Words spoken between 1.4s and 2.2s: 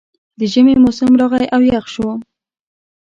او یخ شو